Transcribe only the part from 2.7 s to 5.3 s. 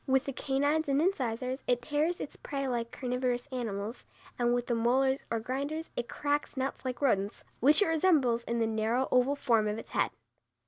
carnivorous animals, and with the molars